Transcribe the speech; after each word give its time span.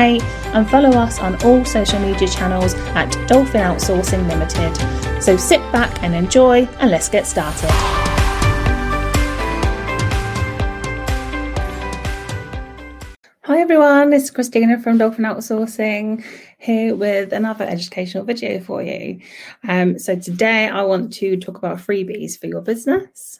and 0.55 0.69
follow 0.69 0.91
us 0.91 1.19
on 1.19 1.43
all 1.43 1.65
social 1.65 1.99
media 1.99 2.29
channels 2.29 2.73
at 2.95 3.11
Dolphin 3.27 3.59
Outsourcing 3.59 4.29
Limited. 4.29 4.73
So 5.21 5.35
sit 5.35 5.59
back 5.73 6.01
and 6.03 6.15
enjoy 6.15 6.69
and 6.79 6.89
let's 6.89 7.09
get 7.09 7.27
started. 7.27 8.00
Everyone, 13.71 14.11
it's 14.11 14.29
Christina 14.29 14.77
from 14.77 14.97
Dolphin 14.97 15.23
Outsourcing 15.23 16.25
here 16.57 16.93
with 16.93 17.31
another 17.31 17.63
educational 17.63 18.25
video 18.25 18.59
for 18.59 18.83
you. 18.83 19.21
Um, 19.65 19.97
so 19.97 20.13
today 20.17 20.67
I 20.67 20.81
want 20.81 21.13
to 21.13 21.37
talk 21.37 21.57
about 21.57 21.77
freebies 21.77 22.37
for 22.37 22.47
your 22.47 22.59
business. 22.59 23.39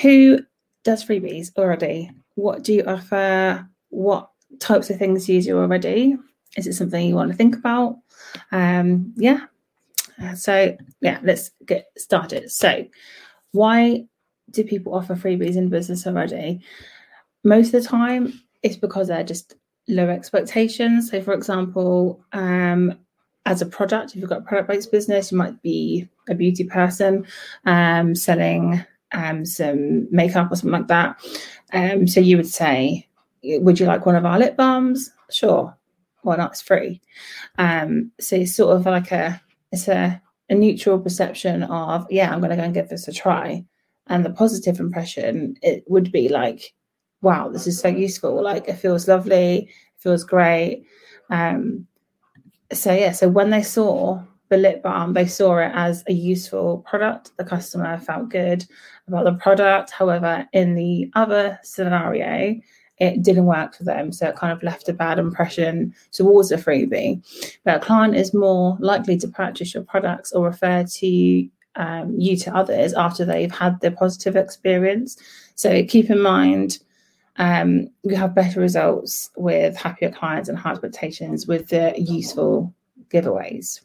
Who 0.00 0.38
does 0.84 1.04
freebies 1.04 1.50
already? 1.58 2.12
What 2.36 2.62
do 2.62 2.72
you 2.72 2.84
offer? 2.84 3.68
What 3.88 4.30
types 4.60 4.90
of 4.90 4.98
things 5.00 5.28
use 5.28 5.44
you 5.44 5.58
already? 5.58 6.16
Is 6.56 6.68
it 6.68 6.74
something 6.74 7.08
you 7.08 7.16
want 7.16 7.32
to 7.32 7.36
think 7.36 7.56
about? 7.56 7.98
Um, 8.52 9.12
yeah. 9.16 9.40
Uh, 10.22 10.36
so 10.36 10.76
yeah, 11.00 11.18
let's 11.24 11.50
get 11.66 11.88
started. 11.96 12.52
So 12.52 12.86
why 13.50 14.04
do 14.52 14.62
people 14.62 14.94
offer 14.94 15.16
freebies 15.16 15.56
in 15.56 15.68
business 15.68 16.06
already? 16.06 16.60
Most 17.42 17.74
of 17.74 17.82
the 17.82 17.88
time, 17.88 18.40
it's 18.62 18.76
because 18.76 19.08
they're 19.08 19.24
just 19.24 19.54
low 19.88 20.08
expectations. 20.08 21.10
So, 21.10 21.20
for 21.20 21.32
example, 21.32 22.24
um, 22.32 22.98
as 23.44 23.62
a 23.62 23.66
product, 23.66 24.10
if 24.10 24.16
you've 24.16 24.28
got 24.28 24.40
a 24.40 24.44
product 24.44 24.68
based 24.68 24.90
business, 24.90 25.30
you 25.30 25.38
might 25.38 25.60
be 25.62 26.08
a 26.28 26.34
beauty 26.34 26.64
person 26.64 27.26
um, 27.64 28.14
selling 28.14 28.84
um, 29.12 29.44
some 29.44 30.08
makeup 30.10 30.50
or 30.50 30.56
something 30.56 30.72
like 30.72 30.88
that. 30.88 31.16
Um, 31.72 32.06
so, 32.06 32.20
you 32.20 32.36
would 32.36 32.48
say, 32.48 33.08
Would 33.44 33.80
you 33.80 33.86
like 33.86 34.06
one 34.06 34.16
of 34.16 34.24
our 34.24 34.38
lip 34.38 34.56
balms? 34.56 35.10
Sure. 35.30 35.76
Why 36.22 36.36
not? 36.36 36.52
It's 36.52 36.62
free. 36.62 37.00
Um, 37.58 38.10
so, 38.20 38.36
it's 38.36 38.54
sort 38.54 38.76
of 38.76 38.86
like 38.86 39.12
a, 39.12 39.40
it's 39.72 39.88
a, 39.88 40.20
a 40.50 40.54
neutral 40.54 40.98
perception 40.98 41.62
of, 41.64 42.06
yeah, 42.10 42.32
I'm 42.32 42.40
going 42.40 42.50
to 42.50 42.56
go 42.56 42.62
and 42.62 42.74
give 42.74 42.88
this 42.88 43.08
a 43.08 43.12
try. 43.12 43.64
And 44.08 44.24
the 44.24 44.30
positive 44.30 44.78
impression, 44.78 45.56
it 45.62 45.84
would 45.88 46.12
be 46.12 46.28
like, 46.28 46.72
wow, 47.26 47.48
this 47.48 47.66
is 47.66 47.80
so 47.80 47.88
useful. 47.88 48.40
Like 48.40 48.68
it 48.68 48.78
feels 48.78 49.08
lovely, 49.08 49.58
it 49.58 49.68
feels 49.98 50.22
great. 50.22 50.84
Um, 51.28 51.88
so 52.72 52.92
yeah, 52.92 53.10
so 53.10 53.28
when 53.28 53.50
they 53.50 53.64
saw 53.64 54.22
the 54.48 54.56
lip 54.56 54.80
balm, 54.80 55.12
they 55.12 55.26
saw 55.26 55.58
it 55.58 55.72
as 55.74 56.04
a 56.06 56.12
useful 56.12 56.84
product. 56.88 57.32
The 57.36 57.44
customer 57.44 57.98
felt 57.98 58.28
good 58.28 58.64
about 59.08 59.24
the 59.24 59.34
product. 59.34 59.90
However, 59.90 60.46
in 60.52 60.76
the 60.76 61.10
other 61.16 61.58
scenario, 61.64 62.60
it 62.98 63.22
didn't 63.24 63.46
work 63.46 63.74
for 63.74 63.82
them. 63.82 64.12
So 64.12 64.28
it 64.28 64.36
kind 64.36 64.52
of 64.52 64.62
left 64.62 64.88
a 64.88 64.92
bad 64.92 65.18
impression 65.18 65.92
towards 66.12 66.52
a 66.52 66.56
freebie. 66.56 67.20
But 67.64 67.78
a 67.78 67.80
client 67.80 68.14
is 68.14 68.32
more 68.32 68.76
likely 68.78 69.16
to 69.18 69.28
purchase 69.28 69.74
your 69.74 69.82
products 69.82 70.30
or 70.30 70.44
refer 70.44 70.84
to 70.84 71.48
um, 71.74 72.14
you 72.18 72.36
to 72.36 72.56
others 72.56 72.94
after 72.94 73.24
they've 73.24 73.50
had 73.50 73.80
their 73.80 73.90
positive 73.90 74.36
experience. 74.36 75.16
So 75.56 75.84
keep 75.84 76.08
in 76.08 76.22
mind 76.22 76.78
um, 77.38 77.88
we 78.02 78.14
have 78.14 78.34
better 78.34 78.60
results 78.60 79.30
with 79.36 79.76
happier 79.76 80.10
clients 80.10 80.48
and 80.48 80.58
high 80.58 80.72
expectations 80.72 81.46
with 81.46 81.68
the 81.68 81.94
useful 81.96 82.74
giveaways. 83.10 83.80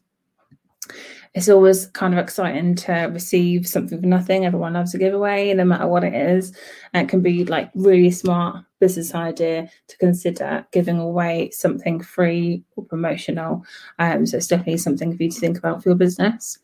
It's 1.33 1.47
always 1.47 1.87
kind 1.87 2.13
of 2.13 2.19
exciting 2.19 2.75
to 2.75 3.09
receive 3.13 3.65
something 3.65 4.01
for 4.01 4.05
nothing. 4.05 4.45
Everyone 4.45 4.73
loves 4.73 4.93
a 4.93 4.97
giveaway, 4.97 5.53
no 5.53 5.63
matter 5.63 5.87
what 5.87 6.03
it 6.03 6.13
is. 6.13 6.53
And 6.93 7.07
it 7.07 7.09
can 7.09 7.21
be 7.21 7.45
like 7.45 7.71
really 7.73 8.11
smart 8.11 8.65
business 8.81 9.15
idea 9.15 9.69
to 9.87 9.97
consider 9.97 10.65
giving 10.73 10.99
away 10.99 11.49
something 11.51 12.01
free 12.01 12.63
or 12.75 12.83
promotional. 12.83 13.63
Um, 13.99 14.25
so 14.25 14.37
it's 14.37 14.47
definitely 14.47 14.77
something 14.77 15.15
for 15.15 15.23
you 15.23 15.31
to 15.31 15.39
think 15.39 15.57
about 15.57 15.81
for 15.81 15.89
your 15.89 15.95
business. 15.95 16.59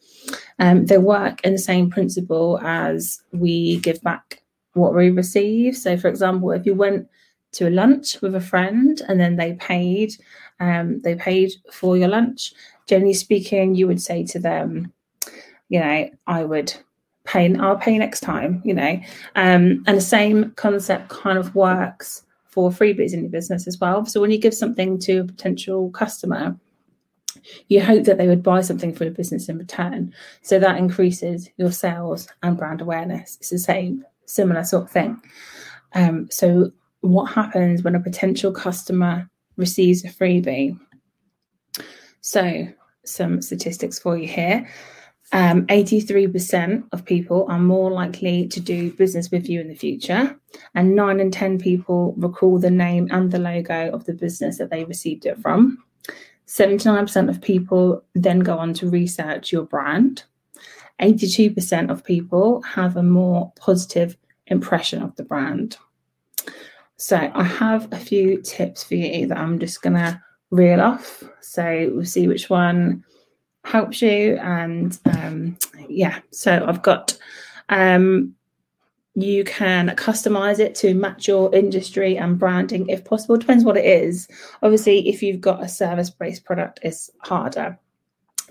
Um, 0.60 0.86
they 0.88 0.98
work 0.98 1.42
in 1.46 1.54
the 1.54 1.60
same 1.60 1.90
principle 1.90 2.60
as 2.62 3.22
we 3.32 3.78
give 3.78 4.02
back 4.02 4.37
what 4.78 4.96
we 4.96 5.10
receive. 5.10 5.76
So, 5.76 5.98
for 5.98 6.08
example, 6.08 6.52
if 6.52 6.66
you 6.66 6.74
went 6.74 7.08
to 7.54 7.68
a 7.68 7.72
lunch 7.72 8.22
with 8.22 8.36
a 8.36 8.42
friend 8.42 9.02
and 9.08 9.20
then 9.20 9.36
they 9.36 9.54
paid, 9.54 10.14
um, 10.60 11.02
they 11.02 11.16
paid 11.16 11.54
for 11.72 11.98
your 11.98 12.10
lunch. 12.10 12.54
Generally 12.88 13.16
speaking, 13.16 13.76
you 13.76 13.88
would 13.88 14.02
say 14.02 14.24
to 14.26 14.40
them, 14.40 14.94
you 15.70 15.80
know, 15.80 16.10
I 16.28 16.44
would 16.44 16.74
pay. 17.26 17.54
I'll 17.56 17.78
pay 17.78 17.98
next 17.98 18.22
time. 18.22 18.62
You 18.64 18.74
know, 18.74 19.00
um, 19.36 19.84
and 19.86 19.98
the 19.98 20.02
same 20.02 20.52
concept 20.52 21.10
kind 21.10 21.38
of 21.38 21.54
works 21.56 22.24
for 22.46 22.72
freebies 22.72 23.14
in 23.14 23.22
your 23.22 23.30
business 23.30 23.68
as 23.68 23.80
well. 23.80 24.06
So 24.06 24.20
when 24.20 24.32
you 24.32 24.40
give 24.40 24.54
something 24.54 24.98
to 25.00 25.20
a 25.20 25.26
potential 25.26 25.92
customer, 25.92 26.58
you 27.68 27.82
hope 27.82 28.06
that 28.06 28.18
they 28.18 28.28
would 28.28 28.44
buy 28.44 28.62
something 28.62 28.94
for 28.94 29.04
your 29.04 29.14
business 29.14 29.50
in 29.50 29.58
return. 29.58 30.14
So 30.42 30.60
that 30.60 30.78
increases 30.78 31.50
your 31.58 31.72
sales 31.72 32.28
and 32.44 32.58
brand 32.58 32.82
awareness. 32.82 33.38
It's 33.40 33.50
the 33.50 33.60
same 33.60 34.06
similar 34.28 34.64
sort 34.64 34.84
of 34.84 34.92
thing. 34.92 35.22
Um, 35.94 36.28
so, 36.30 36.72
what 37.02 37.26
happens 37.26 37.84
when 37.84 37.96
a 37.96 38.00
potential 38.00 38.52
customer 38.52 39.30
receives 39.56 40.04
a 40.04 40.10
freebie? 40.10 40.78
So, 42.22 42.68
some 43.06 43.42
statistics 43.42 44.00
for 44.00 44.18
you 44.18 44.28
here. 44.28 44.68
Um, 45.34 45.66
83% 45.68 46.84
of 46.94 47.04
people 47.04 47.46
are 47.50 47.60
more 47.60 47.92
likely 47.92 48.48
to 48.48 48.62
do 48.62 48.92
business 48.94 49.30
with 49.30 49.50
you 49.50 49.60
in 49.60 49.68
the 49.68 49.76
future, 49.76 50.38
and 50.74 50.96
9 50.96 51.20
in 51.20 51.32
10 51.32 51.60
people 51.60 52.14
recall 52.18 52.60
the 52.60 52.72
name 52.72 53.10
and 53.12 53.30
the 53.30 53.40
logo 53.40 53.92
of 53.92 54.06
the 54.06 54.14
business 54.14 54.58
that 54.58 54.70
they 54.70 54.86
received 54.86 55.26
it 55.26 55.38
from. 55.40 55.84
79% 56.48 57.30
of 57.30 57.42
people 57.42 58.04
then 58.16 58.40
go 58.40 58.58
on 58.58 58.74
to 58.76 58.90
research 58.90 59.52
your 59.52 59.64
brand. 59.64 60.24
82% 61.02 61.92
of 61.92 62.04
people 62.04 62.62
have 62.64 62.98
a 62.98 63.04
more 63.04 63.52
positive 63.60 64.18
impression 64.48 65.02
of 65.02 65.16
the 65.16 65.24
brand. 65.24 65.78
So 66.98 67.32
I 67.34 67.44
have 67.44 67.92
a 67.94 67.98
few 67.98 68.42
tips 68.42 68.84
for 68.84 68.96
you 68.96 69.28
that 69.28 69.38
I'm 69.38 69.60
just 69.60 69.82
going 69.82 69.96
to 69.96 70.20
reel 70.50 70.82
off. 70.82 71.24
So 71.42 71.92
we'll 71.94 72.06
see 72.06 72.28
which 72.28 72.50
one 72.50 73.04
helps 73.64 74.02
you. 74.02 74.38
And 74.38 74.98
um, 75.06 75.58
yeah, 75.88 76.20
so 76.32 76.66
I've 76.68 76.82
got, 76.82 77.16
um, 77.70 78.34
you 79.14 79.44
can 79.44 79.90
customize 79.90 80.60
it 80.60 80.74
to 80.76 80.94
match 80.96 81.28
your 81.28 81.54
industry 81.54 82.18
and 82.18 82.40
branding 82.40 82.88
if 82.90 83.06
possible. 83.06 83.38
Depends 83.38 83.64
what 83.64 83.78
it 83.78 83.86
is. 83.86 84.28
Obviously, 84.64 85.08
if 85.08 85.22
you've 85.22 85.42
got 85.42 85.64
a 85.64 85.68
service 85.68 86.10
based 86.10 86.46
product, 86.46 86.80
it's 86.82 87.12
harder 87.20 87.78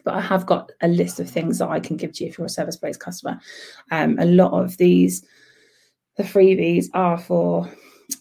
but 0.07 0.15
I 0.15 0.21
have 0.21 0.47
got 0.47 0.71
a 0.81 0.89
list 0.89 1.19
of 1.19 1.29
things 1.29 1.59
that 1.59 1.69
I 1.69 1.81
can 1.81 1.97
give 1.97 2.13
to 2.13 2.25
you 2.25 2.31
if 2.31 2.39
you're 2.39 2.47
a 2.47 2.49
service 2.49 2.77
based 2.77 3.01
customer. 3.01 3.41
Um, 3.91 4.17
a 4.21 4.25
lot 4.25 4.53
of 4.53 4.77
these, 4.79 5.27
the 6.17 6.23
freebies 6.23 6.87
are 6.95 7.19
for 7.19 7.69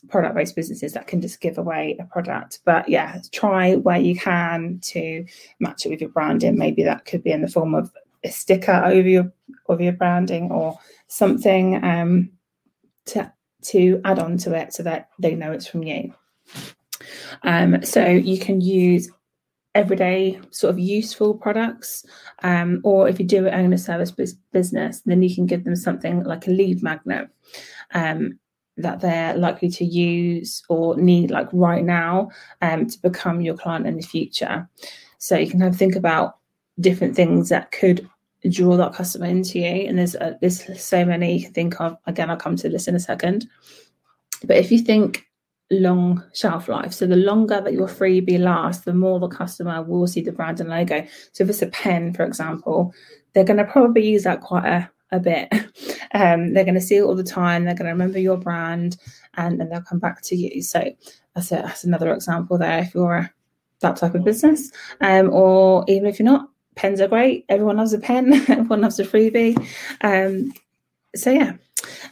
product 0.09 0.35
based 0.35 0.55
businesses 0.55 0.93
that 0.93 1.05
can 1.05 1.21
just 1.21 1.39
give 1.39 1.59
away 1.59 1.95
a 1.99 2.05
product. 2.05 2.59
But 2.65 2.89
yeah, 2.89 3.21
try 3.31 3.75
where 3.75 3.99
you 3.99 4.15
can 4.15 4.79
to 4.85 5.25
match 5.59 5.85
it 5.85 5.89
with 5.89 6.01
your 6.01 6.09
branding. 6.09 6.57
Maybe 6.57 6.83
that 6.83 7.05
could 7.05 7.23
be 7.23 7.31
in 7.31 7.41
the 7.41 7.47
form 7.47 7.75
of 7.75 7.91
a 8.23 8.31
sticker 8.31 8.81
over 8.83 9.07
your 9.07 9.31
over 9.69 9.83
your 9.83 9.93
branding 9.93 10.51
or 10.51 10.79
something 11.07 11.83
um, 11.83 12.31
to 13.05 13.31
to 13.65 14.01
add 14.05 14.17
on 14.17 14.37
to 14.37 14.55
it 14.55 14.73
so 14.73 14.81
that 14.81 15.09
they 15.19 15.35
know 15.35 15.51
it's 15.51 15.67
from 15.67 15.83
you. 15.83 16.15
Um, 17.43 17.85
so 17.85 18.07
you 18.07 18.39
can 18.39 18.59
use 18.59 19.11
everyday 19.75 20.39
sort 20.49 20.71
of 20.71 20.79
useful 20.79 21.35
products 21.35 22.05
um, 22.43 22.81
or 22.83 23.07
if 23.07 23.19
you 23.19 23.25
do 23.25 23.47
own 23.49 23.73
a 23.73 23.77
service 23.77 24.11
business 24.51 25.01
then 25.05 25.21
you 25.21 25.33
can 25.33 25.45
give 25.45 25.63
them 25.63 25.75
something 25.75 26.23
like 26.23 26.47
a 26.47 26.51
lead 26.51 26.81
magnet 26.81 27.29
um, 27.93 28.39
that 28.77 28.99
they're 28.99 29.35
likely 29.37 29.69
to 29.69 29.85
use 29.85 30.63
or 30.69 30.97
need 30.97 31.31
like 31.31 31.47
right 31.53 31.83
now 31.83 32.29
um, 32.61 32.87
to 32.87 33.01
become 33.01 33.41
your 33.41 33.55
client 33.55 33.87
in 33.87 33.95
the 33.95 34.01
future. 34.01 34.67
So 35.17 35.37
you 35.37 35.49
can 35.49 35.61
have 35.61 35.75
think 35.75 35.95
about 35.95 36.37
different 36.79 37.15
things 37.15 37.49
that 37.49 37.71
could 37.71 38.09
draw 38.49 38.75
that 38.77 38.93
customer 38.93 39.25
into 39.25 39.59
you 39.59 39.65
and 39.65 39.97
there's 39.97 40.15
uh, 40.15 40.33
there's 40.39 40.81
so 40.81 41.05
many 41.05 41.37
you 41.37 41.43
can 41.45 41.53
think 41.53 41.81
of. 41.81 41.97
Again 42.05 42.29
i'll 42.29 42.37
come 42.37 42.55
to 42.57 42.69
this 42.69 42.87
in 42.87 42.95
a 42.95 42.99
second. 42.99 43.47
But 44.43 44.57
if 44.57 44.71
you 44.71 44.79
think 44.79 45.24
long 45.71 46.23
shelf 46.33 46.67
life. 46.67 46.93
So 46.93 47.07
the 47.07 47.15
longer 47.15 47.61
that 47.61 47.73
your 47.73 47.87
freebie 47.87 48.39
lasts, 48.39 48.85
the 48.85 48.93
more 48.93 49.19
the 49.19 49.27
customer 49.27 49.81
will 49.81 50.07
see 50.07 50.21
the 50.21 50.31
brand 50.31 50.59
and 50.59 50.69
logo. 50.69 51.05
So 51.31 51.43
if 51.43 51.49
it's 51.49 51.61
a 51.61 51.67
pen, 51.67 52.13
for 52.13 52.23
example, 52.23 52.93
they're 53.33 53.43
going 53.43 53.57
to 53.57 53.65
probably 53.65 54.07
use 54.07 54.23
that 54.23 54.41
quite 54.41 54.65
a, 54.65 54.89
a 55.11 55.19
bit. 55.19 55.51
Um, 56.13 56.53
they're 56.53 56.63
going 56.63 56.75
to 56.75 56.81
see 56.81 56.95
it 56.95 57.01
all 57.01 57.15
the 57.15 57.25
time. 57.25 57.65
They're 57.65 57.75
going 57.75 57.87
to 57.87 57.91
remember 57.91 58.19
your 58.19 58.37
brand, 58.37 58.95
and 59.33 59.59
then 59.59 59.67
they'll 59.67 59.81
come 59.81 59.99
back 59.99 60.21
to 60.21 60.35
you. 60.35 60.61
So 60.61 60.95
that's 61.33 61.51
a, 61.51 61.55
that's 61.55 61.83
another 61.83 62.13
example 62.13 62.57
there. 62.57 62.79
If 62.79 62.95
you're 62.95 63.15
a, 63.15 63.33
that 63.81 63.97
type 63.97 64.15
of 64.15 64.23
business, 64.23 64.71
um, 65.01 65.29
or 65.33 65.83
even 65.89 66.07
if 66.07 66.19
you're 66.19 66.25
not, 66.25 66.47
pens 66.75 67.01
are 67.01 67.09
great. 67.09 67.43
Everyone 67.49 67.75
loves 67.75 67.91
a 67.91 67.99
pen. 67.99 68.33
Everyone 68.47 68.79
loves 68.79 68.97
a 68.99 69.03
freebie. 69.03 69.57
Um, 70.01 70.53
so 71.17 71.31
yeah, 71.31 71.53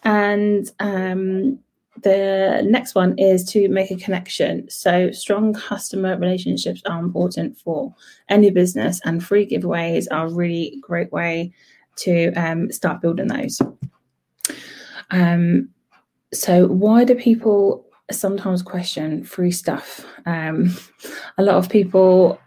and 0.04 0.70
um, 0.82 1.60
the 2.02 2.62
next 2.66 2.96
one 2.96 3.18
is 3.18 3.44
to 3.52 3.68
make 3.70 3.92
a 3.92 3.96
connection. 3.96 4.70
So, 4.70 5.12
strong 5.12 5.54
customer 5.54 6.18
relationships 6.18 6.82
are 6.86 7.00
important 7.00 7.58
for 7.58 7.94
any 8.30 8.50
business, 8.50 9.00
and 9.06 9.24
free 9.24 9.48
giveaways 9.48 10.08
are 10.12 10.26
a 10.26 10.34
really 10.34 10.80
great 10.82 11.12
way 11.12 11.54
to 11.98 12.34
um, 12.34 12.72
start 12.72 13.02
building 13.02 13.28
those. 13.28 13.62
Um, 15.12 15.70
so, 16.34 16.68
why 16.68 17.04
do 17.04 17.14
people 17.16 17.86
sometimes 18.12 18.64
question 18.64 19.24
free 19.24 19.52
stuff? 19.52 20.06
Um, 20.26 20.76
a 21.38 21.44
lot 21.44 21.56
of 21.56 21.70
people 21.70 22.40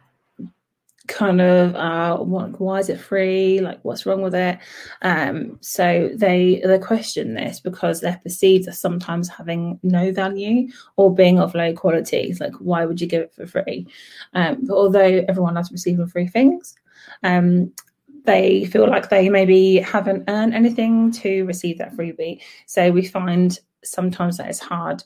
kind 1.06 1.40
of 1.40 1.74
uh 1.74 2.16
why 2.18 2.78
is 2.78 2.88
it 2.88 3.00
free? 3.00 3.60
Like 3.60 3.78
what's 3.82 4.06
wrong 4.06 4.22
with 4.22 4.34
it? 4.34 4.58
Um 5.02 5.58
so 5.60 6.10
they 6.14 6.62
they 6.64 6.78
question 6.78 7.34
this 7.34 7.60
because 7.60 8.00
they're 8.00 8.20
perceived 8.22 8.68
as 8.68 8.78
sometimes 8.78 9.28
having 9.28 9.78
no 9.82 10.12
value 10.12 10.68
or 10.96 11.14
being 11.14 11.38
of 11.38 11.54
low 11.54 11.72
quality. 11.72 12.18
It's 12.18 12.40
like 12.40 12.54
why 12.54 12.84
would 12.84 13.00
you 13.00 13.06
give 13.06 13.22
it 13.22 13.34
for 13.34 13.46
free? 13.46 13.86
Um 14.34 14.66
but 14.66 14.74
although 14.74 15.24
everyone 15.28 15.54
loves 15.54 15.72
receiving 15.72 16.06
free 16.06 16.28
things 16.28 16.74
um 17.22 17.72
they 18.24 18.64
feel 18.64 18.88
like 18.88 19.08
they 19.08 19.28
maybe 19.28 19.76
haven't 19.76 20.24
earned 20.28 20.52
anything 20.52 21.12
to 21.12 21.44
receive 21.44 21.78
that 21.78 21.94
freebie. 21.94 22.40
So 22.66 22.90
we 22.90 23.06
find 23.06 23.56
sometimes 23.84 24.38
that 24.38 24.48
it's 24.48 24.58
hard 24.58 25.04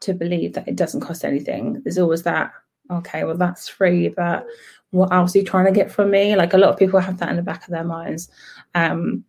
to 0.00 0.14
believe 0.14 0.54
that 0.54 0.66
it 0.66 0.76
doesn't 0.76 1.02
cost 1.02 1.22
anything. 1.22 1.82
There's 1.84 1.98
always 1.98 2.22
that 2.22 2.52
okay 2.90 3.24
well 3.24 3.36
that's 3.36 3.68
free 3.68 4.08
but 4.08 4.46
what 4.92 5.12
else 5.12 5.34
are 5.34 5.38
you 5.38 5.44
trying 5.44 5.64
to 5.64 5.72
get 5.72 5.90
from 5.90 6.10
me? 6.10 6.36
Like 6.36 6.52
a 6.52 6.58
lot 6.58 6.70
of 6.70 6.78
people 6.78 7.00
have 7.00 7.18
that 7.18 7.30
in 7.30 7.36
the 7.36 7.42
back 7.42 7.64
of 7.64 7.70
their 7.70 7.84
minds. 7.84 8.30
Um, 8.74 9.24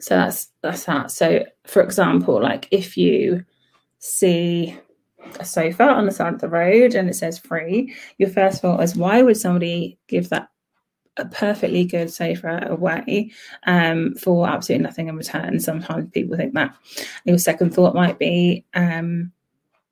so 0.00 0.16
that's 0.16 0.48
that's 0.60 0.84
that. 0.84 1.10
So 1.10 1.44
for 1.64 1.82
example, 1.82 2.42
like 2.42 2.68
if 2.70 2.96
you 2.96 3.44
see 4.00 4.76
a 5.38 5.44
sofa 5.44 5.84
on 5.84 6.06
the 6.06 6.12
side 6.12 6.34
of 6.34 6.40
the 6.40 6.48
road 6.48 6.94
and 6.94 7.08
it 7.08 7.14
says 7.14 7.38
free, 7.38 7.94
your 8.18 8.28
first 8.28 8.60
thought 8.60 8.82
is 8.82 8.96
why 8.96 9.22
would 9.22 9.36
somebody 9.36 9.98
give 10.08 10.28
that 10.30 10.48
a 11.16 11.24
perfectly 11.26 11.84
good 11.84 12.10
sofa 12.10 12.66
away 12.68 13.30
um, 13.68 14.14
for 14.16 14.48
absolutely 14.48 14.82
nothing 14.82 15.08
in 15.08 15.16
return? 15.16 15.60
Sometimes 15.60 16.10
people 16.10 16.36
think 16.36 16.54
that. 16.54 16.74
Your 17.24 17.38
second 17.38 17.72
thought 17.72 17.94
might 17.94 18.18
be 18.18 18.64
um, 18.74 19.30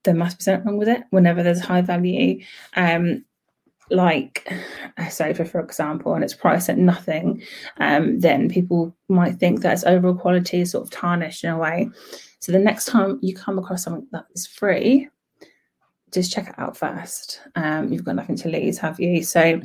there 0.02 0.14
must 0.14 0.38
be 0.38 0.42
something 0.42 0.66
wrong 0.66 0.78
with 0.78 0.88
it 0.88 1.04
whenever 1.10 1.44
there's 1.44 1.60
high 1.60 1.82
value. 1.82 2.42
Um, 2.74 3.24
like 3.92 4.50
a 4.96 5.10
sofa, 5.10 5.44
for 5.44 5.60
example, 5.60 6.14
and 6.14 6.24
it's 6.24 6.34
priced 6.34 6.68
at 6.68 6.78
nothing, 6.78 7.42
um, 7.78 8.18
then 8.20 8.48
people 8.48 8.96
might 9.08 9.36
think 9.36 9.60
that 9.60 9.74
it's 9.74 9.84
overall 9.84 10.14
quality 10.14 10.60
is 10.60 10.70
sort 10.70 10.84
of 10.84 10.90
tarnished 10.90 11.44
in 11.44 11.50
a 11.50 11.58
way. 11.58 11.88
So 12.40 12.52
the 12.52 12.58
next 12.58 12.86
time 12.86 13.18
you 13.22 13.34
come 13.34 13.58
across 13.58 13.84
something 13.84 14.08
that 14.12 14.24
is 14.34 14.46
free, 14.46 15.08
just 16.12 16.32
check 16.32 16.48
it 16.48 16.58
out 16.58 16.76
first. 16.76 17.40
Um, 17.54 17.92
you've 17.92 18.04
got 18.04 18.16
nothing 18.16 18.36
to 18.36 18.48
lose, 18.48 18.78
have 18.78 18.98
you? 19.00 19.22
So 19.22 19.60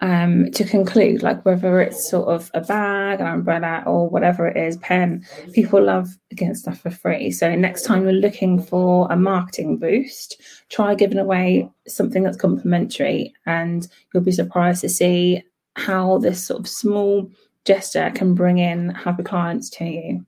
um, 0.00 0.50
to 0.52 0.64
conclude, 0.64 1.22
like 1.22 1.44
whether 1.44 1.80
it's 1.80 2.10
sort 2.10 2.28
of 2.28 2.50
a 2.54 2.60
bag, 2.60 3.20
an 3.20 3.26
umbrella, 3.26 3.82
or 3.86 4.08
whatever 4.08 4.46
it 4.46 4.56
is, 4.56 4.76
pen, 4.78 5.24
people 5.52 5.82
love 5.82 6.08
getting 6.30 6.54
stuff 6.54 6.80
for 6.80 6.90
free. 6.90 7.30
So 7.30 7.54
next 7.54 7.82
time 7.82 8.02
you're 8.02 8.12
looking 8.12 8.62
for 8.62 9.10
a 9.10 9.16
marketing 9.16 9.78
boost, 9.78 10.40
try 10.68 10.94
giving 10.94 11.18
away 11.18 11.70
something 11.88 12.22
that's 12.22 12.36
complimentary, 12.36 13.32
and 13.46 13.88
you'll 14.12 14.22
be 14.22 14.32
surprised 14.32 14.82
to 14.82 14.88
see 14.88 15.42
how 15.76 16.18
this 16.18 16.44
sort 16.44 16.60
of 16.60 16.68
small 16.68 17.30
gesture 17.64 18.10
can 18.14 18.34
bring 18.34 18.58
in 18.58 18.90
happy 18.90 19.22
clients 19.22 19.70
to 19.70 19.84
you. 19.84 20.26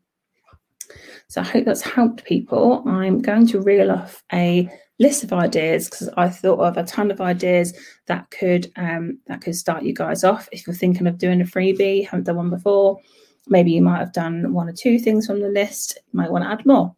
So 1.29 1.41
I 1.41 1.45
hope 1.45 1.65
that's 1.65 1.83
helped 1.83 2.25
people. 2.25 2.83
I'm 2.87 3.21
going 3.21 3.47
to 3.49 3.61
reel 3.61 3.91
off 3.91 4.23
a 4.33 4.69
list 4.99 5.23
of 5.23 5.33
ideas 5.33 5.89
because 5.89 6.09
I 6.17 6.29
thought 6.29 6.61
of 6.61 6.77
a 6.77 6.85
ton 6.85 7.11
of 7.11 7.21
ideas 7.21 7.73
that 8.07 8.31
could 8.31 8.71
um, 8.77 9.19
that 9.27 9.41
could 9.41 9.55
start 9.55 9.83
you 9.83 9.95
guys 9.95 10.25
off. 10.25 10.49
If 10.53 10.67
you're 10.67 10.75
thinking 10.75 11.07
of 11.07 11.19
doing 11.19 11.41
a 11.41 11.45
freebie, 11.45 12.05
haven't 12.05 12.25
done 12.25 12.37
one 12.37 12.51
before, 12.51 12.99
maybe 13.47 13.73
you 13.73 13.83
might 13.83 13.99
have 13.99 14.13
done 14.13 14.53
one 14.53 14.69
or 14.69 14.73
two 14.73 14.99
things 14.99 15.27
from 15.27 15.41
the 15.41 15.49
list. 15.49 15.99
Might 16.13 16.31
want 16.31 16.45
to 16.45 16.51
add 16.51 16.67
more. 16.67 16.95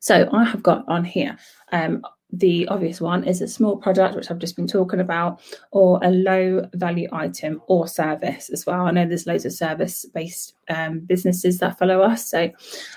So 0.00 0.28
I 0.32 0.44
have 0.44 0.62
got 0.62 0.84
on 0.88 1.04
here 1.04 1.36
um, 1.72 2.02
the 2.32 2.66
obvious 2.68 3.00
one 3.00 3.24
is 3.24 3.40
a 3.40 3.48
small 3.48 3.76
product, 3.76 4.16
which 4.16 4.30
I've 4.30 4.38
just 4.38 4.56
been 4.56 4.66
talking 4.66 5.00
about, 5.00 5.40
or 5.70 6.00
a 6.02 6.10
low 6.10 6.68
value 6.74 7.08
item 7.12 7.62
or 7.66 7.86
service 7.86 8.50
as 8.50 8.66
well. 8.66 8.86
I 8.86 8.90
know 8.90 9.06
there's 9.06 9.26
loads 9.26 9.44
of 9.44 9.52
service 9.52 10.04
based 10.06 10.54
um, 10.68 11.00
businesses 11.00 11.58
that 11.60 11.78
follow 11.78 12.00
us, 12.02 12.28
so 12.28 12.50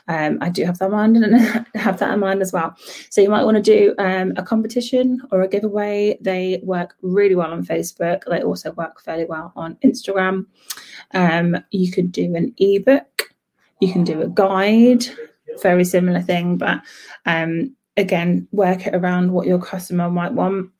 um, 0.07 0.39
I 0.41 0.49
do 0.49 0.65
have 0.65 0.79
that 0.79 0.85
in 0.85 0.91
mind 0.91 1.17
and 1.17 1.65
have 1.75 1.99
that 1.99 2.13
in 2.13 2.19
mind 2.19 2.41
as 2.41 2.51
well. 2.51 2.75
So 3.09 3.21
you 3.21 3.29
might 3.29 3.43
want 3.43 3.57
to 3.57 3.63
do 3.63 3.93
um, 3.99 4.33
a 4.35 4.43
competition 4.43 5.21
or 5.31 5.41
a 5.41 5.47
giveaway. 5.47 6.17
They 6.21 6.59
work 6.63 6.95
really 7.01 7.35
well 7.35 7.51
on 7.51 7.65
Facebook. 7.65 8.23
They 8.27 8.41
also 8.41 8.71
work 8.73 8.99
fairly 9.01 9.25
well 9.25 9.53
on 9.55 9.77
Instagram. 9.83 10.47
Um, 11.13 11.57
you 11.71 11.91
could 11.91 12.11
do 12.11 12.35
an 12.35 12.53
ebook. 12.57 13.23
You 13.79 13.93
can 13.93 14.03
do 14.03 14.21
a 14.21 14.27
guide 14.27 15.05
very 15.61 15.83
similar 15.85 16.21
thing, 16.21 16.57
but 16.57 16.81
um, 17.25 17.75
again, 17.99 18.47
work 18.51 18.87
it 18.87 18.95
around 18.95 19.31
what 19.31 19.45
your 19.45 19.59
customer 19.59 20.09
might 20.09 20.33
want. 20.33 20.71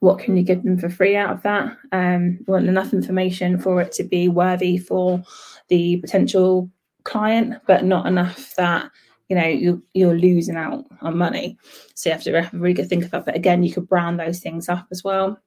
What 0.00 0.18
can 0.18 0.36
you 0.36 0.42
give 0.42 0.62
them 0.62 0.78
for 0.78 0.88
free 0.88 1.16
out 1.16 1.32
of 1.32 1.42
that? 1.42 1.76
Um, 1.92 2.40
want 2.46 2.68
enough 2.68 2.92
information 2.92 3.58
for 3.58 3.80
it 3.80 3.92
to 3.92 4.04
be 4.04 4.28
worthy 4.28 4.78
for 4.78 5.22
the 5.68 5.98
potential 5.98 6.70
client, 7.04 7.54
but 7.66 7.84
not 7.84 8.06
enough 8.06 8.54
that 8.56 8.90
you 9.28 9.36
know 9.36 9.46
you 9.46 9.82
you're 9.94 10.18
losing 10.18 10.56
out 10.56 10.84
on 11.02 11.16
money. 11.16 11.56
So 11.94 12.08
you 12.08 12.14
have 12.14 12.24
to 12.24 12.42
have 12.42 12.54
a 12.54 12.58
really 12.58 12.74
good 12.74 12.88
think 12.88 13.04
about. 13.04 13.26
But 13.26 13.36
again, 13.36 13.62
you 13.62 13.72
could 13.72 13.88
brand 13.88 14.18
those 14.18 14.40
things 14.40 14.68
up 14.68 14.86
as 14.90 15.04
well. 15.04 15.38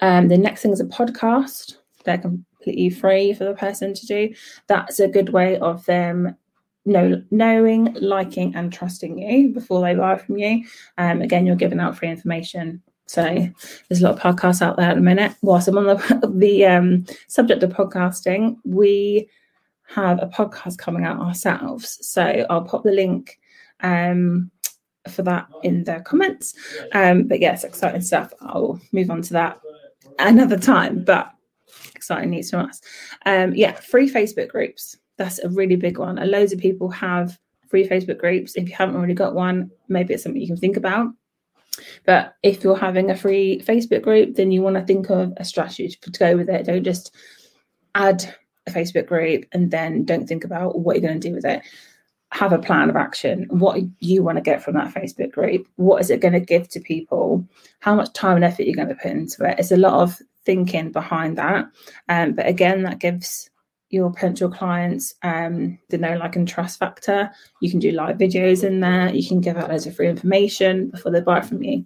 Um, 0.00 0.28
the 0.28 0.38
next 0.38 0.62
thing 0.62 0.72
is 0.72 0.80
a 0.80 0.84
podcast. 0.84 1.76
They're 2.04 2.18
completely 2.18 2.90
free 2.90 3.32
for 3.32 3.44
the 3.44 3.54
person 3.54 3.94
to 3.94 4.06
do. 4.06 4.34
That's 4.66 5.00
a 5.00 5.08
good 5.08 5.30
way 5.30 5.58
of 5.58 5.84
them 5.86 6.36
know, 6.86 7.22
knowing, 7.30 7.92
liking, 8.00 8.54
and 8.54 8.72
trusting 8.72 9.18
you 9.18 9.48
before 9.48 9.80
they 9.80 9.94
buy 9.94 10.16
from 10.16 10.38
you. 10.38 10.64
Um, 10.98 11.20
again, 11.20 11.46
you're 11.46 11.56
giving 11.56 11.80
out 11.80 11.98
free 11.98 12.08
information. 12.08 12.82
So 13.06 13.22
there's 13.88 14.00
a 14.00 14.04
lot 14.04 14.14
of 14.14 14.20
podcasts 14.20 14.62
out 14.62 14.76
there 14.76 14.90
at 14.90 14.94
the 14.94 15.02
minute. 15.02 15.34
Whilst 15.42 15.68
I'm 15.68 15.78
on 15.78 15.84
the, 15.84 16.32
the 16.34 16.66
um, 16.66 17.06
subject 17.28 17.62
of 17.62 17.70
podcasting, 17.72 18.56
we 18.64 19.28
have 19.88 20.22
a 20.22 20.26
podcast 20.26 20.78
coming 20.78 21.04
out 21.04 21.20
ourselves. 21.20 21.98
So 22.06 22.46
I'll 22.48 22.64
pop 22.64 22.82
the 22.82 22.92
link 22.92 23.38
um, 23.80 24.50
for 25.08 25.22
that 25.22 25.48
in 25.62 25.84
the 25.84 26.00
comments. 26.04 26.54
Um, 26.92 27.24
but 27.24 27.40
yes, 27.40 27.64
exciting 27.64 28.00
stuff. 28.00 28.32
I'll 28.40 28.80
move 28.92 29.10
on 29.10 29.22
to 29.22 29.32
that 29.34 29.60
another 30.18 30.58
time. 30.58 31.04
But 31.04 31.32
exciting 31.94 32.30
news 32.30 32.50
from 32.50 32.68
us. 32.68 32.80
Um, 33.24 33.54
yeah, 33.54 33.72
free 33.72 34.10
Facebook 34.10 34.48
groups 34.48 34.96
that's 35.16 35.38
a 35.38 35.48
really 35.48 35.76
big 35.76 35.98
one. 35.98 36.18
And 36.18 36.30
loads 36.30 36.52
of 36.52 36.58
people 36.58 36.88
have 36.90 37.38
free 37.68 37.88
Facebook 37.88 38.18
groups. 38.18 38.54
If 38.56 38.68
you 38.68 38.74
haven't 38.74 38.96
already 38.96 39.14
got 39.14 39.34
one, 39.34 39.70
maybe 39.88 40.14
it's 40.14 40.22
something 40.22 40.40
you 40.40 40.46
can 40.46 40.56
think 40.56 40.76
about. 40.76 41.08
But 42.04 42.34
if 42.42 42.62
you're 42.64 42.76
having 42.76 43.10
a 43.10 43.16
free 43.16 43.60
Facebook 43.60 44.02
group, 44.02 44.36
then 44.36 44.50
you 44.50 44.62
want 44.62 44.76
to 44.76 44.84
think 44.84 45.10
of 45.10 45.32
a 45.36 45.44
strategy 45.44 45.88
to, 45.88 46.10
go 46.10 46.36
with 46.36 46.48
it. 46.48 46.66
Don't 46.66 46.84
just 46.84 47.14
add 47.94 48.34
a 48.66 48.70
Facebook 48.70 49.06
group 49.06 49.44
and 49.52 49.70
then 49.70 50.04
don't 50.04 50.26
think 50.26 50.44
about 50.44 50.78
what 50.78 50.96
you're 50.96 51.06
going 51.06 51.20
to 51.20 51.28
do 51.28 51.34
with 51.34 51.44
it. 51.44 51.62
Have 52.32 52.52
a 52.52 52.58
plan 52.58 52.90
of 52.90 52.96
action. 52.96 53.46
What 53.50 53.80
you 54.00 54.22
want 54.22 54.36
to 54.36 54.42
get 54.42 54.62
from 54.62 54.74
that 54.74 54.94
Facebook 54.94 55.32
group? 55.32 55.66
What 55.76 56.00
is 56.00 56.10
it 56.10 56.20
going 56.20 56.34
to 56.34 56.40
give 56.40 56.68
to 56.70 56.80
people? 56.80 57.46
How 57.80 57.94
much 57.94 58.12
time 58.12 58.36
and 58.36 58.44
effort 58.44 58.64
you're 58.64 58.74
going 58.74 58.88
to 58.88 58.94
put 58.94 59.12
into 59.12 59.44
it? 59.44 59.58
It's 59.58 59.72
a 59.72 59.76
lot 59.76 60.02
of 60.02 60.20
thinking 60.44 60.92
behind 60.92 61.36
that. 61.38 61.66
Um, 62.08 62.32
but 62.32 62.46
again, 62.46 62.82
that 62.82 62.98
gives 62.98 63.50
your 63.96 64.12
potential 64.12 64.48
clients 64.48 65.14
um, 65.22 65.78
the 65.88 65.98
know, 65.98 66.16
like, 66.16 66.36
and 66.36 66.46
trust 66.46 66.78
factor. 66.78 67.30
You 67.60 67.70
can 67.70 67.80
do 67.80 67.90
live 67.92 68.18
videos 68.18 68.62
in 68.62 68.80
there. 68.80 69.12
You 69.12 69.26
can 69.26 69.40
give 69.40 69.56
out 69.56 69.70
loads 69.70 69.86
of 69.86 69.96
free 69.96 70.08
information 70.08 70.90
before 70.90 71.10
they 71.10 71.20
buy 71.20 71.40
from 71.40 71.62
you. 71.62 71.84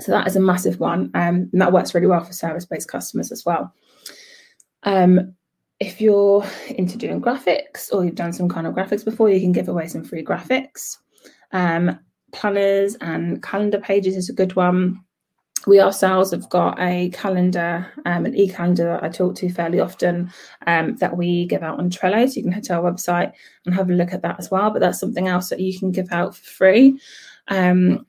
So 0.00 0.12
that 0.12 0.26
is 0.26 0.36
a 0.36 0.40
massive 0.40 0.80
one, 0.80 1.10
um, 1.14 1.50
and 1.52 1.60
that 1.60 1.72
works 1.72 1.94
really 1.94 2.06
well 2.06 2.24
for 2.24 2.32
service-based 2.32 2.88
customers 2.88 3.32
as 3.32 3.44
well. 3.44 3.72
Um, 4.84 5.34
if 5.78 6.00
you're 6.00 6.44
into 6.68 6.96
doing 6.96 7.20
graphics 7.20 7.92
or 7.92 8.04
you've 8.04 8.14
done 8.14 8.32
some 8.32 8.48
kind 8.48 8.66
of 8.66 8.74
graphics 8.74 9.04
before, 9.04 9.30
you 9.30 9.40
can 9.40 9.52
give 9.52 9.68
away 9.68 9.88
some 9.88 10.04
free 10.04 10.24
graphics. 10.24 10.96
Um, 11.52 11.98
planners 12.32 12.96
and 13.00 13.42
calendar 13.42 13.80
pages 13.80 14.16
is 14.16 14.28
a 14.28 14.34
good 14.34 14.56
one. 14.56 15.04
We 15.66 15.80
ourselves 15.80 16.30
have 16.30 16.48
got 16.48 16.78
a 16.80 17.10
calendar, 17.10 17.86
um, 18.06 18.24
an 18.24 18.34
e-calendar 18.34 18.84
that 18.84 19.04
I 19.04 19.08
talk 19.08 19.34
to 19.36 19.50
fairly 19.50 19.80
often 19.80 20.32
um, 20.66 20.96
that 20.96 21.16
we 21.16 21.46
give 21.46 21.62
out 21.62 21.78
on 21.78 21.90
Trello. 21.90 22.28
So 22.28 22.36
you 22.36 22.42
can 22.42 22.52
head 22.52 22.64
to 22.64 22.74
our 22.74 22.92
website 22.92 23.32
and 23.66 23.74
have 23.74 23.90
a 23.90 23.94
look 23.94 24.12
at 24.12 24.22
that 24.22 24.38
as 24.38 24.50
well. 24.50 24.70
But 24.70 24.80
that's 24.80 25.00
something 25.00 25.28
else 25.28 25.48
that 25.50 25.60
you 25.60 25.78
can 25.78 25.92
give 25.92 26.10
out 26.12 26.34
for 26.34 26.44
free. 26.44 27.00
Um, 27.48 28.06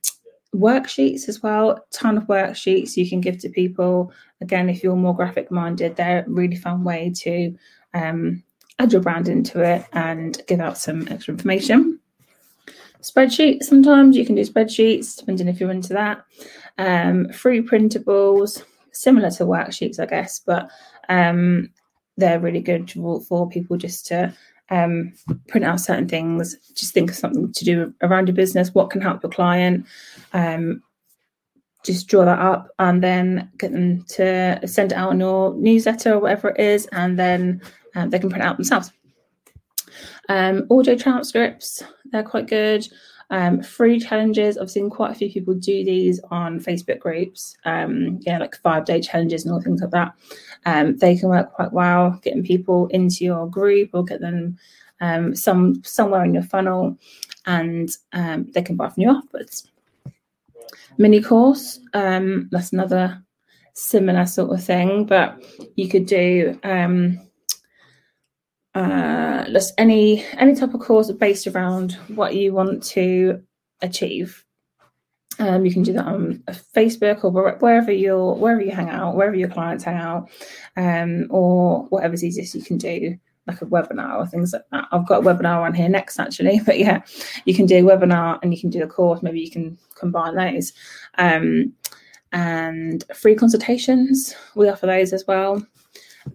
worksheets 0.55 1.27
as 1.29 1.41
well, 1.41 1.85
ton 1.91 2.17
of 2.17 2.25
worksheets 2.25 2.97
you 2.97 3.07
can 3.09 3.21
give 3.21 3.39
to 3.39 3.49
people. 3.49 4.11
Again, 4.41 4.69
if 4.69 4.83
you're 4.83 4.95
more 4.95 5.15
graphic 5.15 5.51
minded, 5.51 5.95
they're 5.95 6.25
a 6.25 6.29
really 6.29 6.55
fun 6.55 6.83
way 6.83 7.11
to 7.17 7.55
um, 7.93 8.43
add 8.79 8.91
your 8.91 9.01
brand 9.01 9.27
into 9.27 9.61
it 9.61 9.85
and 9.93 10.41
give 10.47 10.59
out 10.59 10.77
some 10.77 11.07
extra 11.09 11.33
information. 11.33 11.90
Spreadsheets, 13.01 13.63
sometimes 13.63 14.15
you 14.15 14.25
can 14.25 14.35
do 14.35 14.41
spreadsheets, 14.41 15.17
depending 15.17 15.47
if 15.47 15.59
you're 15.59 15.71
into 15.71 15.93
that. 15.93 16.23
Um, 16.77 17.29
free 17.29 17.61
printables, 17.61 18.63
similar 18.91 19.31
to 19.31 19.45
worksheets, 19.45 19.99
I 19.99 20.05
guess, 20.05 20.39
but 20.39 20.69
um, 21.09 21.69
they're 22.17 22.39
really 22.39 22.61
good 22.61 22.91
for, 22.91 23.49
people 23.49 23.77
just 23.77 24.05
to 24.07 24.33
um, 24.69 25.13
print 25.47 25.65
out 25.65 25.81
certain 25.81 26.07
things, 26.07 26.55
just 26.75 26.93
think 26.93 27.09
of 27.09 27.15
something 27.17 27.51
to 27.51 27.65
do 27.65 27.93
around 28.03 28.27
your 28.27 28.35
business, 28.35 28.73
what 28.73 28.89
can 28.89 29.01
help 29.01 29.23
your 29.23 29.31
client. 29.31 29.85
Um, 30.33 30.83
just 31.83 32.07
draw 32.07 32.23
that 32.25 32.37
up 32.37 32.69
and 32.77 33.03
then 33.03 33.49
get 33.57 33.71
them 33.71 34.03
to 34.03 34.59
send 34.67 34.91
it 34.91 34.97
out 34.97 35.13
in 35.13 35.19
your 35.19 35.55
newsletter 35.55 36.13
or 36.13 36.19
whatever 36.19 36.49
it 36.49 36.59
is, 36.59 36.85
and 36.91 37.17
then 37.17 37.61
um, 37.95 38.11
they 38.11 38.19
can 38.19 38.29
print 38.29 38.43
out 38.43 38.57
themselves. 38.57 38.91
Um, 40.29 40.67
audio 40.69 40.95
transcripts, 40.95 41.83
they're 42.11 42.23
quite 42.23 42.47
good. 42.47 42.87
Um, 43.31 43.63
free 43.63 43.97
challenges. 43.97 44.57
I've 44.57 44.69
seen 44.69 44.89
quite 44.89 45.11
a 45.11 45.15
few 45.15 45.31
people 45.31 45.53
do 45.53 45.85
these 45.85 46.19
on 46.31 46.59
Facebook 46.59 46.99
groups. 46.99 47.55
Um, 47.63 48.19
yeah, 48.21 48.37
like 48.37 48.57
five 48.57 48.83
day 48.83 48.99
challenges 48.99 49.45
and 49.45 49.53
all 49.53 49.61
things 49.61 49.81
like 49.81 49.91
that. 49.91 50.13
Um, 50.65 50.97
they 50.97 51.15
can 51.15 51.29
work 51.29 51.53
quite 51.53 51.71
well, 51.71 52.19
getting 52.23 52.43
people 52.43 52.87
into 52.87 53.23
your 53.23 53.47
group 53.47 53.91
or 53.93 54.03
get 54.03 54.19
them 54.19 54.57
um, 54.99 55.33
some 55.33 55.81
somewhere 55.83 56.25
in 56.25 56.33
your 56.33 56.43
funnel, 56.43 56.97
and 57.45 57.89
um, 58.11 58.51
they 58.51 58.61
can 58.61 58.75
buy 58.75 58.89
from 58.89 59.03
you 59.03 59.09
afterwards. 59.09 59.69
Mini 60.97 61.21
course. 61.21 61.79
That's 61.93 62.73
another 62.73 63.23
similar 63.73 64.25
sort 64.25 64.51
of 64.51 64.63
thing, 64.63 65.05
but 65.05 65.41
you 65.75 65.87
could 65.87 66.05
do. 66.05 66.59
Um, 66.63 67.19
uh, 68.73 69.45
just 69.51 69.73
any 69.77 70.25
any 70.37 70.55
type 70.55 70.73
of 70.73 70.79
course 70.79 71.11
based 71.11 71.47
around 71.47 71.93
what 72.07 72.35
you 72.35 72.53
want 72.53 72.83
to 72.83 73.41
achieve. 73.81 74.45
Um, 75.39 75.65
you 75.65 75.73
can 75.73 75.83
do 75.83 75.93
that 75.93 76.05
on 76.05 76.43
Facebook 76.75 77.23
or 77.23 77.31
wherever 77.31 77.91
you're 77.91 78.33
wherever 78.35 78.61
you 78.61 78.71
hang 78.71 78.89
out, 78.89 79.15
wherever 79.15 79.35
your 79.35 79.49
clients 79.49 79.83
hang 79.83 79.97
out, 79.97 80.29
um, 80.77 81.27
or 81.29 81.83
whatever's 81.85 82.23
easiest 82.23 82.55
you 82.55 82.61
can 82.61 82.77
do, 82.77 83.17
like 83.47 83.61
a 83.61 83.65
webinar 83.65 84.17
or 84.17 84.27
things 84.27 84.53
like 84.53 84.63
that. 84.71 84.87
I've 84.91 85.07
got 85.07 85.25
a 85.25 85.25
webinar 85.25 85.65
on 85.65 85.73
here 85.73 85.89
next 85.89 86.19
actually, 86.19 86.59
but 86.65 86.79
yeah, 86.79 87.01
you 87.45 87.53
can 87.53 87.65
do 87.65 87.77
a 87.77 87.97
webinar 87.97 88.39
and 88.41 88.53
you 88.53 88.59
can 88.59 88.69
do 88.69 88.83
a 88.83 88.87
course. 88.87 89.21
Maybe 89.21 89.41
you 89.41 89.51
can 89.51 89.77
combine 89.95 90.35
those. 90.35 90.73
Um, 91.17 91.73
and 92.33 93.03
free 93.13 93.35
consultations, 93.35 94.33
we 94.55 94.69
offer 94.69 94.85
those 94.85 95.11
as 95.11 95.25
well 95.27 95.61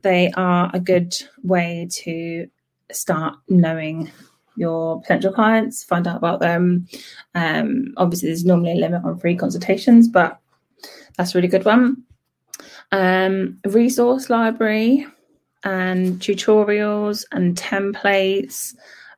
they 0.02 0.30
are 0.32 0.70
a 0.74 0.80
good 0.80 1.14
way 1.42 1.88
to 1.90 2.48
start 2.92 3.36
knowing 3.48 4.10
your 4.56 5.00
potential 5.02 5.32
clients, 5.32 5.84
find 5.84 6.06
out 6.06 6.16
about 6.16 6.40
them. 6.40 6.86
Um, 7.34 7.92
obviously, 7.96 8.28
there's 8.28 8.44
normally 8.44 8.72
a 8.72 8.76
limit 8.76 9.04
on 9.04 9.18
free 9.18 9.36
consultations, 9.36 10.08
but 10.08 10.40
that's 11.16 11.34
a 11.34 11.38
really 11.38 11.48
good 11.48 11.64
one. 11.64 12.02
Um, 12.92 13.58
resource 13.66 14.30
library 14.30 15.06
and 15.64 16.18
tutorials 16.20 17.24
and 17.32 17.56
templates, 17.56 18.74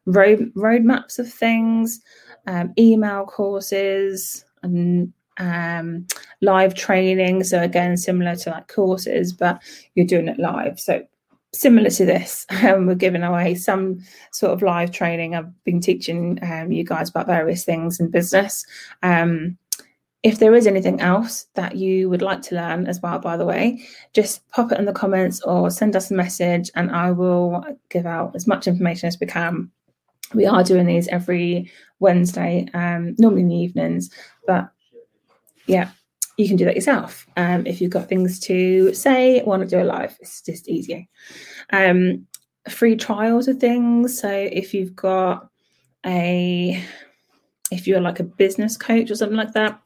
road 0.07 0.53
roadmaps 0.57 1.19
of 1.19 1.33
things, 1.33 2.01
um, 2.47 2.73
email 2.79 3.25
courses, 3.27 4.45
and 4.63 5.13
um, 5.39 6.07
live 6.41 6.75
training. 6.75 7.45
So 7.45 7.63
again, 7.63 7.97
similar 7.97 8.37
to 8.37 8.51
like 8.51 8.69
courses, 8.69 9.33
but 9.33 9.61
you're 9.95 10.07
doing 10.07 10.29
it 10.29 10.39
live. 10.39 10.79
So 10.79 11.05
similar 11.53 11.91
to 11.91 12.05
this, 12.05 12.47
um, 12.63 12.87
we're 12.87 12.95
giving 12.95 13.23
away 13.23 13.55
some 13.55 14.01
sort 14.33 14.53
of 14.53 14.63
live 14.63 14.91
training. 14.91 15.35
I've 15.35 15.65
been 15.65 15.81
teaching 15.81 16.39
um, 16.43 16.73
you 16.73 16.85
guys 16.85 17.11
about 17.11 17.27
various 17.27 17.65
things 17.65 18.01
in 18.01 18.11
business. 18.11 18.65
Um, 19.03 19.59
if 20.25 20.41
there 20.41 20.55
is 20.55 20.67
anything 20.67 21.01
else 21.01 21.47
that 21.55 21.77
you 21.77 22.11
would 22.11 22.23
like 22.23 22.43
to 22.43 22.57
learn 22.57 22.87
as 22.87 23.01
well, 23.01 23.19
by 23.21 23.37
the 23.37 23.47
way, 23.47 23.81
just 24.15 24.47
pop 24.51 24.73
it 24.73 24.79
in 24.79 24.85
the 24.85 24.93
comments 24.93 25.41
or 25.43 25.71
send 25.71 25.95
us 25.95 26.11
a 26.11 26.15
message 26.15 26.71
and 26.75 26.91
I 26.91 27.13
will 27.13 27.65
give 27.89 28.05
out 28.05 28.35
as 28.35 28.47
much 28.47 28.67
information 28.67 29.07
as 29.07 29.19
we 29.21 29.29
can. 29.29 29.71
We 30.35 30.45
are 30.45 30.65
doing 30.65 30.87
these 30.87 31.09
every 31.09 31.71
Wednesday, 32.01 32.67
um, 32.75 33.15
normally 33.19 33.43
in 33.43 33.49
the 33.49 33.55
evenings, 33.55 34.11
but 34.47 34.69
yeah, 35.67 35.91
you 36.39 36.47
can 36.47 36.57
do 36.57 36.65
that 36.65 36.77
yourself. 36.77 37.27
Um, 37.37 37.67
if 37.67 37.81
you've 37.81 37.91
got 37.91 38.09
things 38.09 38.39
to 38.41 38.95
say, 38.95 39.43
want 39.43 39.63
to 39.63 39.69
do 39.69 39.81
it 39.81 39.85
live, 39.85 40.17
it's 40.21 40.41
just 40.41 40.69
easier. 40.69 41.05
Um, 41.71 42.27
free 42.69 42.97
trials 42.97 43.49
of 43.49 43.59
things. 43.59 44.19
So 44.19 44.31
if 44.31 44.73
you've 44.73 44.95
got 44.95 45.49
a, 46.07 46.83
if 47.73 47.89
you're 47.89 48.01
like 48.01 48.21
a 48.21 48.25
business 48.25 48.77
coach 48.77 49.11
or 49.11 49.17
something 49.17 49.37
like 49.37 49.53
that, 49.53 49.81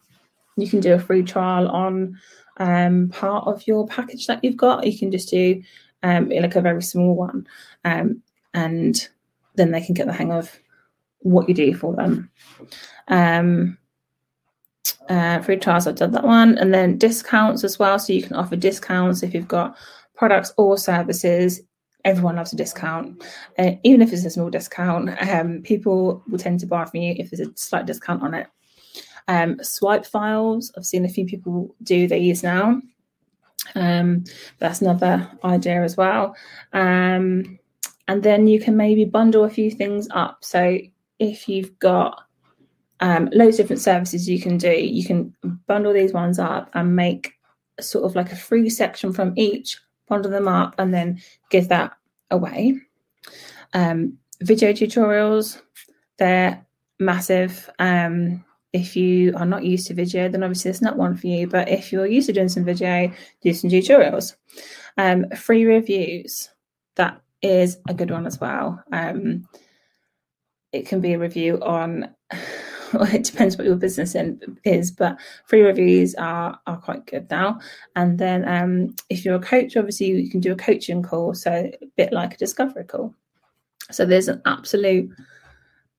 you 0.56 0.68
can 0.68 0.80
do 0.80 0.92
a 0.92 0.99
free 0.99 1.23
trial 1.23 1.68
on 1.68 2.18
um, 2.59 3.09
part 3.09 3.47
of 3.47 3.66
your 3.66 3.87
package 3.88 4.26
that 4.26 4.44
you've 4.44 4.59
got. 4.59 4.87
You 4.87 4.97
can 4.97 5.11
just 5.11 5.30
do 5.30 5.62
um, 6.02 6.28
like 6.28 6.56
a 6.56 6.61
very 6.61 6.82
small 6.82 7.14
one, 7.14 7.47
um, 7.87 8.23
and 8.52 9.09
then 9.54 9.71
they 9.71 9.80
can 9.80 9.94
get 9.94 10.06
the 10.06 10.12
hang 10.12 10.32
of 10.32 10.61
what 11.21 11.49
you 11.49 11.54
do 11.54 11.75
for 11.75 11.94
them. 11.94 12.30
Uh, 15.08 15.40
free 15.40 15.56
trials, 15.56 15.86
I've 15.86 15.96
done 15.96 16.12
that 16.12 16.24
one. 16.24 16.58
And 16.58 16.72
then 16.72 16.98
discounts 16.98 17.64
as 17.64 17.78
well. 17.78 17.98
So 17.98 18.12
you 18.12 18.22
can 18.22 18.36
offer 18.36 18.56
discounts 18.56 19.22
if 19.22 19.34
you've 19.34 19.48
got 19.48 19.76
products 20.14 20.52
or 20.56 20.78
services. 20.78 21.60
Everyone 22.04 22.36
loves 22.36 22.52
a 22.52 22.56
discount. 22.56 23.22
Uh, 23.58 23.72
even 23.84 24.02
if 24.02 24.12
it's 24.12 24.24
a 24.24 24.30
small 24.30 24.50
discount, 24.50 25.10
um, 25.28 25.62
people 25.62 26.22
will 26.28 26.38
tend 26.38 26.60
to 26.60 26.66
buy 26.66 26.84
from 26.84 27.00
you 27.00 27.14
if 27.16 27.30
there's 27.30 27.46
a 27.46 27.52
slight 27.56 27.86
discount 27.86 28.22
on 28.22 28.34
it. 28.34 28.48
Um, 29.28 29.58
swipe 29.62 30.04
files, 30.04 30.72
I've 30.76 30.86
seen 30.86 31.04
a 31.04 31.08
few 31.08 31.26
people 31.26 31.74
do 31.82 32.08
these 32.08 32.42
now. 32.42 32.80
Um, 33.76 34.24
that's 34.58 34.80
another 34.80 35.30
idea 35.44 35.82
as 35.82 35.96
well. 35.96 36.34
Um, 36.72 37.58
and 38.08 38.22
then 38.22 38.48
you 38.48 38.60
can 38.60 38.76
maybe 38.76 39.04
bundle 39.04 39.44
a 39.44 39.50
few 39.50 39.70
things 39.70 40.08
up. 40.10 40.44
So 40.44 40.78
if 41.18 41.48
you've 41.48 41.78
got 41.78 42.26
um, 43.02 43.28
loads 43.32 43.59
of 43.59 43.64
different 43.64 43.82
services 43.82 44.28
you 44.28 44.40
can 44.40 44.56
do. 44.56 44.71
You 44.71 45.04
can 45.04 45.35
bundle 45.66 45.92
these 45.92 46.12
ones 46.12 46.38
up 46.38 46.71
and 46.73 46.97
make 46.97 47.35
sort 47.80 48.04
of 48.04 48.14
like 48.14 48.30
a 48.30 48.37
free 48.37 48.71
section 48.71 49.12
from 49.12 49.35
each, 49.37 49.76
bundle 50.09 50.30
them 50.30 50.47
up, 50.47 50.76
and 50.78 50.94
then 50.94 51.21
give 51.50 51.68
that 51.68 51.92
away. 52.30 52.78
Um, 53.75 54.16
video 54.40 54.73
tutorials, 54.73 55.61
they're 56.18 56.64
massive. 57.00 57.68
Um, 57.80 58.44
if 58.73 58.97
you 58.97 59.35
are 59.37 59.47
not 59.47 59.64
used 59.64 59.88
to 59.88 59.94
video, 59.94 60.28
then 60.28 60.44
obviously 60.44 60.71
it's 60.71 60.80
not 60.80 60.97
one 60.97 61.16
for 61.16 61.26
you. 61.26 61.49
But 61.49 61.68
if 61.68 61.92
you're 61.92 62.06
used 62.06 62.28
to 62.28 62.32
doing 62.32 62.49
some 62.49 62.64
video, 62.64 63.12
do 63.42 63.52
some 63.52 63.68
tutorials. 63.68 64.37
Um, 64.97 65.28
free 65.30 65.64
reviews, 65.64 66.50
that 66.94 67.21
is 67.42 67.78
a 67.88 67.94
good 67.94 68.12
one 68.12 68.26
as 68.26 68.40
well. 68.40 68.80
Um, 68.92 69.49
it 70.73 70.87
can 70.87 71.00
be 71.00 71.14
a 71.14 71.18
review 71.18 71.61
on 71.61 72.14
it 73.12 73.25
depends 73.25 73.56
what 73.56 73.66
your 73.66 73.76
business 73.76 74.14
in, 74.14 74.58
is, 74.64 74.90
but 74.90 75.16
free 75.46 75.62
reviews 75.62 76.14
are 76.16 76.58
are 76.66 76.76
quite 76.76 77.06
good 77.06 77.28
now. 77.30 77.58
And 77.96 78.18
then 78.18 78.46
um, 78.46 78.94
if 79.08 79.25
you're 79.25 79.37
a 79.37 79.40
coach, 79.40 79.76
obviously 79.76 80.06
you 80.06 80.30
can 80.30 80.40
do 80.40 80.52
a 80.52 80.56
coaching 80.56 81.02
call, 81.02 81.34
so 81.34 81.50
a 81.50 81.78
bit 81.96 82.12
like 82.12 82.34
a 82.34 82.38
discovery 82.38 82.84
call. 82.84 83.14
So 83.90 84.04
there's 84.04 84.28
an 84.28 84.42
absolute 84.46 85.11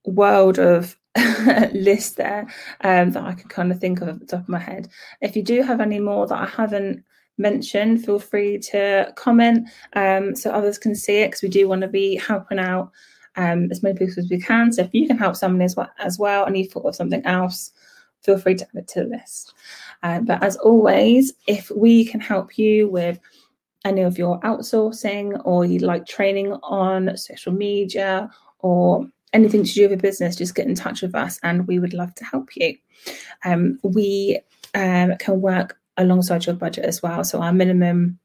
world 0.06 0.60
of 0.60 0.96
list 1.74 2.18
there 2.18 2.48
um, 2.82 3.12
that 3.12 3.24
I 3.24 3.34
can 3.34 3.50
kind 3.50 3.72
of 3.72 3.80
think 3.80 4.02
of 4.02 4.08
at 4.08 4.20
the 4.20 4.26
top 4.26 4.42
of 4.42 4.50
my 4.50 4.60
head. 4.60 4.90
If 5.22 5.36
you 5.36 5.44
do 5.44 5.62
have 5.62 5.82
any 5.82 6.00
more 6.00 6.28
that 6.28 6.40
I 6.40 6.46
haven't 6.46 7.04
mentioned, 7.38 8.06
feel 8.06 8.20
free 8.20 8.60
to 8.60 9.12
comment 9.16 9.70
um, 9.94 10.36
so 10.36 10.52
others 10.52 10.78
can 10.78 10.96
see 10.96 11.22
it 11.22 11.28
because 11.28 11.42
we 11.42 11.50
do 11.50 11.68
want 11.68 11.82
to 11.82 11.88
be 11.88 12.16
helping 12.16 12.60
out 12.60 12.92
um, 13.36 13.70
as 13.72 13.84
many 13.84 13.98
people 13.98 14.16
as 14.18 14.30
we 14.30 14.40
can. 14.40 14.72
So 14.72 14.84
if 14.84 14.94
you 14.94 15.08
can 15.08 15.18
help 15.18 15.36
someone 15.36 15.62
as 15.62 15.76
well, 15.76 15.90
as 16.00 16.20
well 16.20 16.46
and 16.46 16.58
you 16.58 16.68
thought 16.68 16.86
of 16.86 16.96
something 16.96 17.26
else, 17.26 17.72
feel 18.22 18.38
free 18.38 18.56
to 18.56 18.64
add 18.66 18.76
it 18.76 18.88
to 18.90 19.04
the 19.04 19.10
list. 19.10 19.54
Uh, 20.02 20.20
but 20.20 20.42
as 20.44 20.56
always, 20.58 21.34
if 21.48 21.72
we 21.72 22.06
can 22.06 22.20
help 22.20 22.58
you 22.58 22.88
with 22.90 23.20
any 23.86 24.02
of 24.02 24.18
your 24.18 24.40
outsourcing 24.42 25.42
or 25.46 25.66
you 25.66 25.80
like 25.80 26.06
training 26.06 26.54
on 26.64 27.16
social 27.18 27.52
media 27.52 28.30
or 28.60 29.06
anything 29.34 29.64
to 29.64 29.74
do 29.74 29.90
with 29.90 30.02
business, 30.02 30.36
just 30.36 30.56
get 30.56 30.68
in 30.68 30.76
touch 30.76 31.02
with 31.02 31.16
us 31.16 31.40
and 31.44 31.68
we 31.68 31.80
would 31.80 31.94
love 31.94 32.14
to 32.16 32.24
help 32.24 32.56
you. 32.56 32.76
Um, 33.44 33.80
we 33.84 34.40
um, 34.74 35.18
can 35.18 35.42
work 35.42 35.80
alongside 35.98 36.46
your 36.46 36.56
budget 36.56 36.86
as 36.86 37.04
well. 37.04 37.24
So 37.24 37.42
our 37.42 37.54
minimum 37.54 38.20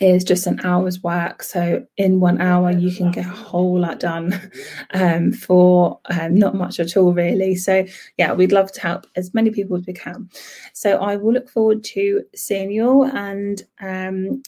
is 0.00 0.24
just 0.24 0.46
an 0.46 0.60
hour's 0.64 1.02
work. 1.02 1.42
So 1.42 1.84
in 1.96 2.20
one 2.20 2.40
hour, 2.40 2.70
you 2.70 2.94
can 2.94 3.10
get 3.10 3.26
a 3.26 3.30
whole 3.30 3.80
lot 3.80 4.00
done 4.00 4.50
um, 4.92 5.32
for 5.32 5.98
um, 6.10 6.34
not 6.34 6.54
much 6.54 6.78
at 6.80 6.96
all, 6.96 7.12
really. 7.12 7.54
So 7.56 7.84
yeah, 8.16 8.32
we'd 8.32 8.52
love 8.52 8.72
to 8.72 8.80
help 8.80 9.06
as 9.16 9.34
many 9.34 9.50
people 9.50 9.76
as 9.76 9.86
we 9.86 9.92
can. 9.92 10.28
So 10.72 10.98
I 10.98 11.16
will 11.16 11.32
look 11.32 11.48
forward 11.48 11.84
to 11.84 12.24
seeing 12.34 12.70
you 12.70 12.88
all, 12.88 13.04
and 13.04 13.62
um, 13.80 14.42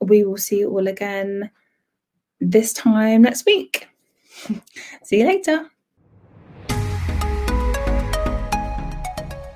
we 0.00 0.24
will 0.24 0.38
see 0.38 0.60
you 0.60 0.70
all 0.70 0.88
again 0.88 1.50
this 2.40 2.72
time 2.72 3.22
next 3.22 3.46
week. 3.46 3.88
see 5.04 5.20
you 5.20 5.26
later. 5.26 5.70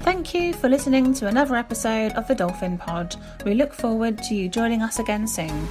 Thank 0.06 0.34
you 0.34 0.52
for 0.52 0.68
listening 0.68 1.14
to 1.14 1.26
another 1.26 1.56
episode 1.56 2.12
of 2.12 2.28
the 2.28 2.34
Dolphin 2.36 2.78
Pod. 2.78 3.16
We 3.44 3.54
look 3.54 3.72
forward 3.72 4.18
to 4.18 4.36
you 4.36 4.48
joining 4.48 4.80
us 4.80 5.00
again 5.00 5.26
soon. 5.26 5.66